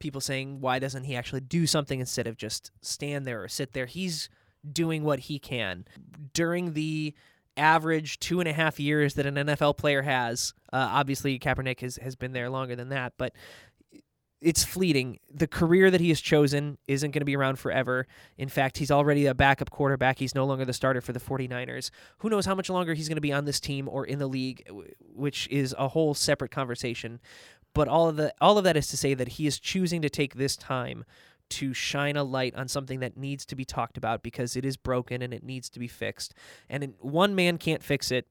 [0.00, 3.72] People saying, "Why doesn't he actually do something instead of just stand there or sit
[3.72, 4.28] there?" He's
[4.72, 5.84] doing what he can
[6.32, 7.14] during the
[7.56, 10.52] average two and a half years that an NFL player has.
[10.72, 13.32] Uh, obviously, Kaepernick has, has been there longer than that, but
[14.42, 15.18] it's fleeting.
[15.32, 18.06] The career that he has chosen isn't going to be around forever.
[18.36, 20.18] In fact, he's already a backup quarterback.
[20.18, 21.90] He's no longer the starter for the 49ers.
[22.18, 24.26] Who knows how much longer he's going to be on this team or in the
[24.26, 24.68] league,
[25.00, 27.18] which is a whole separate conversation.
[27.72, 30.08] But all of the all of that is to say that he is choosing to
[30.08, 31.04] take this time
[31.50, 34.76] to shine a light on something that needs to be talked about because it is
[34.76, 36.34] broken and it needs to be fixed.
[36.68, 38.26] And one man can't fix it.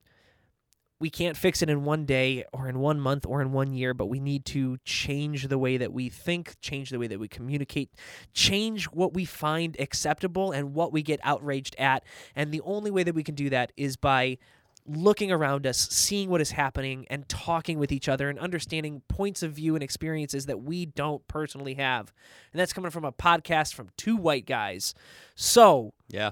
[0.98, 3.92] we can't fix it in one day or in one month or in one year,
[3.92, 7.28] but we need to change the way that we think, change the way that we
[7.28, 7.90] communicate,
[8.32, 12.02] change what we find acceptable and what we get outraged at.
[12.34, 14.38] And the only way that we can do that is by
[14.86, 19.42] looking around us, seeing what is happening, and talking with each other and understanding points
[19.42, 22.12] of view and experiences that we don't personally have.
[22.52, 24.94] And that's coming from a podcast from two white guys.
[25.34, 26.30] So Yeah.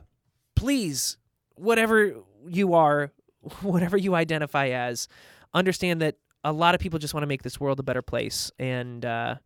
[0.54, 1.16] please,
[1.56, 2.14] whatever
[2.48, 3.12] you are,
[3.62, 5.08] whatever you identify as,
[5.52, 8.52] understand that a lot of people just want to make this world a better place.
[8.58, 9.36] And uh,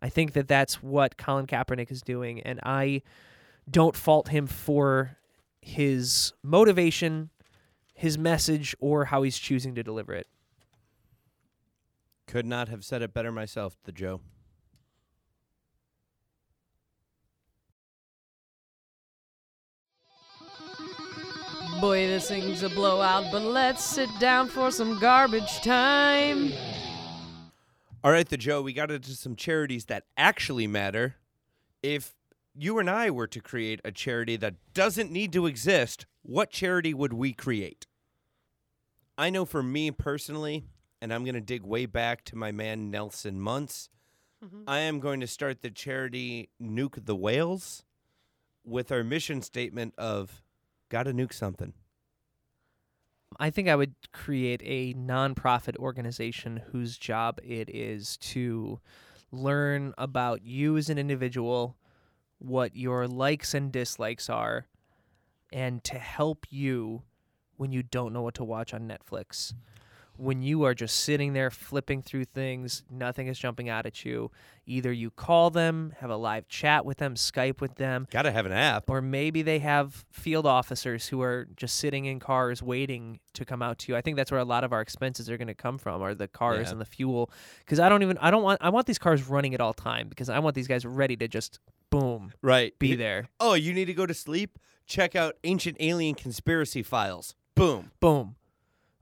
[0.00, 2.40] I think that that's what Colin Kaepernick is doing.
[2.40, 3.02] And I
[3.70, 5.16] don't fault him for
[5.60, 7.30] his motivation,
[8.04, 10.26] his message, or how he's choosing to deliver it.
[12.26, 14.20] Could not have said it better myself, the Joe.
[21.80, 26.52] Boy, this thing's a blowout, but let's sit down for some garbage time.
[28.04, 31.16] All right, the Joe, we got into some charities that actually matter.
[31.82, 32.12] If
[32.54, 36.92] you and I were to create a charity that doesn't need to exist, what charity
[36.92, 37.86] would we create?
[39.16, 40.64] I know for me personally,
[41.00, 43.88] and I'm going to dig way back to my man Nelson Muntz,
[44.44, 44.62] mm-hmm.
[44.66, 47.84] I am going to start the charity Nuke the Whales
[48.64, 50.42] with our mission statement of
[50.88, 51.74] gotta nuke something.
[53.38, 58.80] I think I would create a nonprofit organization whose job it is to
[59.32, 61.76] learn about you as an individual,
[62.38, 64.66] what your likes and dislikes are,
[65.52, 67.02] and to help you
[67.56, 69.54] when you don't know what to watch on Netflix.
[70.16, 74.30] When you are just sitting there flipping through things, nothing is jumping out at you.
[74.64, 78.46] Either you call them, have a live chat with them, Skype with them, Gotta have
[78.46, 78.88] an app.
[78.88, 83.60] or maybe they have field officers who are just sitting in cars waiting to come
[83.60, 83.96] out to you.
[83.96, 86.14] I think that's where a lot of our expenses are going to come from, are
[86.14, 86.72] the cars Yeah.
[86.72, 87.28] and the fuel.
[87.58, 90.08] Because I don't even, I don't want, I want these cars running at all time
[90.08, 91.58] because I want these guys ready to just
[91.90, 92.72] boom Right.
[92.78, 94.60] be You- there, Oh, you need to go to sleep?
[94.86, 97.34] Check out Ancient Alien Conspiracy Files.
[97.54, 97.90] Boom.
[98.00, 98.36] boom.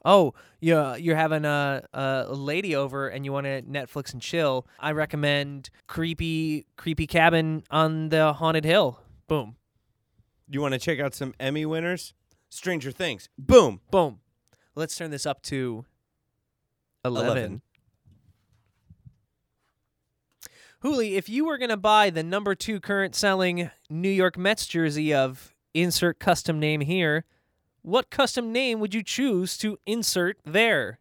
[0.05, 4.66] Oh, you're you're having a a lady over and you want to Netflix and chill.
[4.80, 9.00] I recommend creepy creepy cabin on the haunted hill.
[9.28, 9.57] Boom,
[10.48, 12.12] You want to check out some Emmy winners?
[12.50, 13.28] Stranger Things.
[13.38, 13.80] Boom.
[13.90, 14.18] boom.
[14.74, 15.84] Let's turn this up to
[17.05, 17.28] eleven.
[17.28, 17.62] 11.
[20.84, 24.66] Hooli, if you were going to buy the number two current selling New York Mets
[24.66, 27.24] jersey of insert custom name here,
[27.83, 30.99] what custom name would you choose to insert there?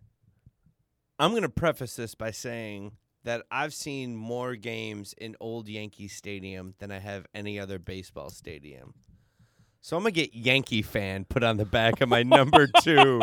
[1.19, 6.07] I'm going to preface this by saying that I've seen more games in Old Yankee
[6.07, 8.95] Stadium than I have any other baseball stadium.
[9.81, 13.21] So I'm going to get Yankee fan put on the back of my number two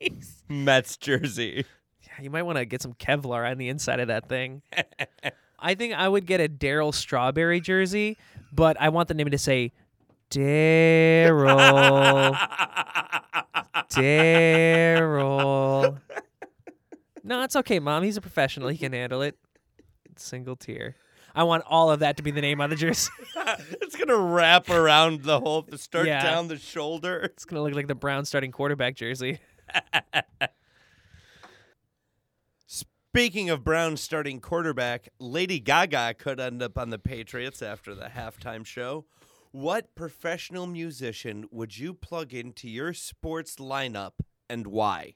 [0.00, 0.42] Jeez.
[0.48, 1.64] Mets jersey.
[2.02, 4.62] Yeah, you might want to get some Kevlar on the inside of that thing.
[5.58, 8.18] I think I would get a Darryl Strawberry jersey,
[8.52, 9.72] but I want the name to say
[10.30, 12.36] Darryl.
[14.54, 15.98] Darryl.
[17.22, 18.02] No, it's okay, Mom.
[18.02, 18.68] He's a professional.
[18.68, 19.36] He can handle it.
[20.16, 20.96] Single tier.
[21.34, 23.10] I want all of that to be the name on the jersey.
[23.80, 26.22] it's going to wrap around the whole, start Yeah.
[26.22, 27.20] down the shoulder.
[27.24, 29.40] It's gonna look like the Brown starting quarterback jersey.
[32.66, 38.06] Speaking of Brown starting quarterback, Lady Gaga could end up on the Patriots after the
[38.06, 39.04] halftime show.
[39.54, 44.14] What professional musician would you plug into your sports lineup
[44.50, 45.14] and why?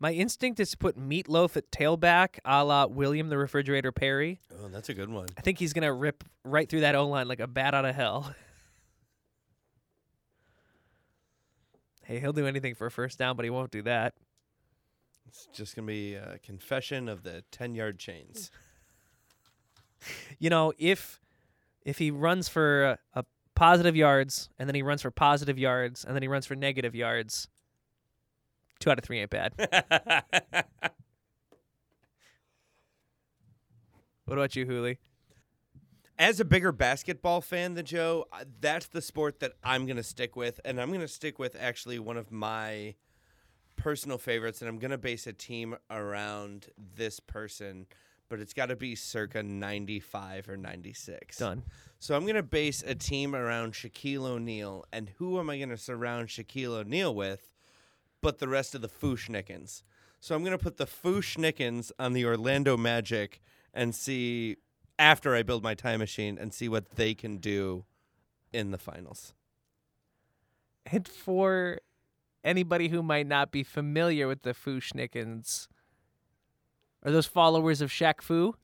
[0.00, 4.40] My instinct is to put Meatloaf at tailback, a la William the Refrigerator Perry.
[4.52, 5.28] Oh, that's a good one.
[5.38, 7.94] I think he's gonna rip right through that O line like a bat out of
[7.94, 8.34] hell.
[12.02, 14.14] hey, he'll do anything for a first down, but he won't do that.
[15.28, 18.50] It's just going to be a confession of the 10 yard chains.
[20.40, 21.21] You know, if
[21.84, 23.24] if he runs for a, a
[23.54, 26.94] positive yards and then he runs for positive yards and then he runs for negative
[26.94, 27.48] yards,
[28.80, 29.54] two out of three ain't bad.
[34.24, 34.98] what about you, Hooli?
[36.18, 38.26] As a bigger basketball fan than Joe,
[38.60, 40.60] that's the sport that I'm going to stick with.
[40.64, 42.94] And I'm going to stick with actually one of my
[43.76, 44.60] personal favorites.
[44.60, 47.86] And I'm going to base a team around this person,
[48.32, 51.36] but it's got to be circa 95 or 96.
[51.36, 51.64] Done.
[51.98, 54.86] So I'm going to base a team around Shaquille O'Neal.
[54.90, 57.52] And who am I going to surround Shaquille O'Neal with
[58.22, 59.82] but the rest of the Fu-Schnickens?
[60.18, 63.42] So I'm going to put the Fu-Schnickens on the Orlando Magic
[63.74, 64.56] and see,
[64.98, 67.84] after I build my time machine, and see what they can do
[68.50, 69.34] in the finals.
[70.86, 71.80] And for
[72.42, 75.68] anybody who might not be familiar with the Fu-Schnickens.
[77.04, 78.54] Are those followers of Shaq Fu?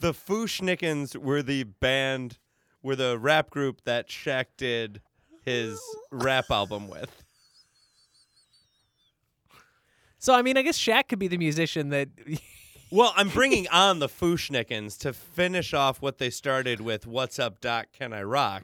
[0.00, 2.38] The Fu-Schnickens were the band,
[2.82, 5.00] were the rap group that Shaq did
[5.44, 5.80] his
[6.10, 7.22] rap album with.
[10.18, 12.08] So I mean, I guess Shaq could be the musician that.
[12.90, 17.60] Well, I'm bringing on the Fu-Schnickens to finish off what they started with "What's Up,
[17.60, 17.86] Doc?
[17.92, 18.62] Can I Rock?"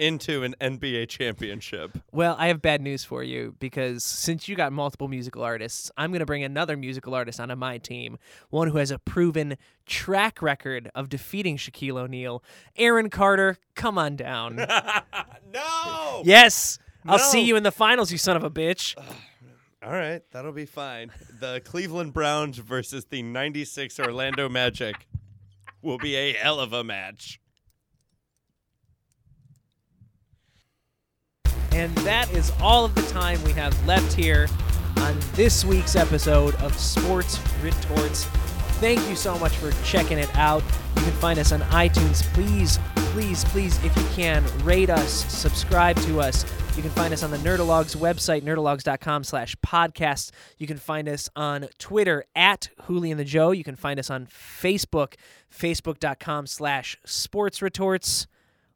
[0.00, 1.98] Into an NBA championship.
[2.10, 6.10] well, I have bad news for you because since you got multiple musical artists, I'm
[6.10, 10.40] going to bring another musical artist onto my team, one who has a proven track
[10.40, 12.42] record of defeating Shaquille O'Neal.
[12.76, 14.56] Aaron Carter, come on down.
[15.52, 16.22] no.
[16.24, 18.96] yes, I'll see you in the finals, you son of a bitch.
[19.82, 21.10] All right, that'll be fine.
[21.38, 25.06] The Cleveland Browns versus the 96 Orlando Magic
[25.82, 27.40] will be a hell of a match.
[31.72, 34.48] And that is all of the time we have left here
[34.98, 38.24] on this week's episode of Sports Retorts.
[38.80, 40.62] Thank you so much for checking it out.
[40.96, 42.22] You can find us on iTunes.
[42.34, 42.78] Please,
[43.12, 46.44] please, please, if you can, rate us, subscribe to us.
[46.76, 50.30] You can find us on the Nerdalogs website, nerdalogs.com slash podcast.
[50.56, 53.50] You can find us on Twitter at Hooli and the Joe.
[53.50, 55.14] You can find us on Facebook,
[55.52, 58.26] facebook.com slash sports retorts.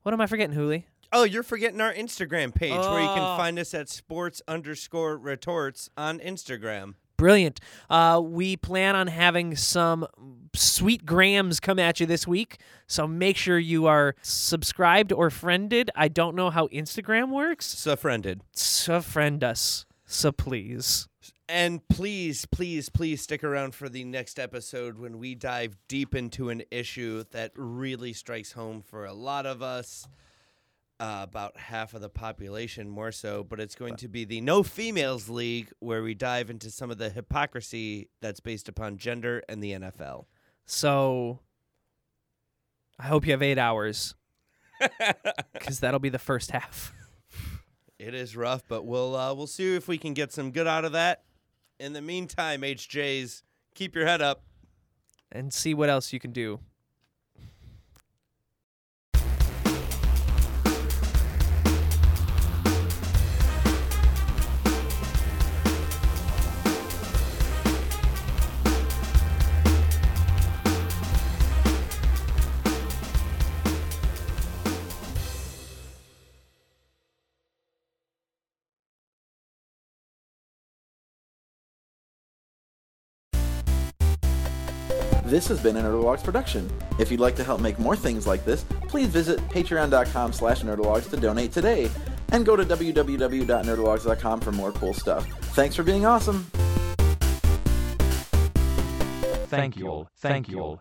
[0.03, 0.85] What am I forgetting, Hooli?
[1.15, 3.15] Oh, you're forgetting our Instagram page where you Oh.
[3.15, 6.95] can find us at sports underscore retorts on Instagram.
[7.17, 7.61] Brilliant.
[7.89, 10.07] Uh, we plan on having some
[10.55, 12.59] sweet grams come at you this week,
[12.89, 15.91] so make sure you are subscribed or friended.
[15.95, 18.41] I don't know how Instagram works, So, friended.
[18.53, 21.07] so friend us, so please.
[21.49, 26.49] And please, please, please stick around for the next episode when we dive deep into
[26.49, 30.09] an issue that really strikes home for a lot of us.
[31.01, 34.63] Uh, about half of the population, more so, but it's going to be the No
[34.63, 39.61] Females League, where we dive into some of the hypocrisy that's based upon gender and
[39.61, 40.27] the NFL.
[40.67, 41.41] So
[42.99, 44.15] I hope you have eight hours,
[45.53, 46.95] because that'll be the first half.
[47.99, 50.85] It is rough, but we'll uh, we'll see if we can get some good out
[50.85, 51.25] of that.
[51.81, 53.43] In the meantime, HJs,
[53.75, 54.45] keep your head up.
[55.33, 56.61] And see what else you can do.
[85.35, 86.71] This has been a Nerdalogs production.
[87.01, 91.11] If you'd like to help make more things like this, please visit patreon.com slash nerdalogs
[91.11, 91.91] to donate today.
[92.29, 95.27] And go to www.nerdalogs.com for more cool stuff.
[95.57, 96.45] Thanks for being awesome!
[99.49, 100.81] Thank you all, thank you all.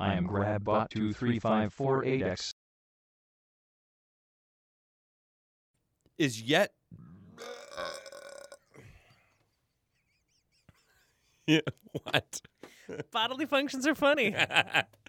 [0.00, 2.54] I am GrabBot23548X.
[6.16, 6.72] Is yet.
[11.46, 11.60] yeah.
[11.92, 12.40] What?
[13.10, 14.34] Bodily functions are funny.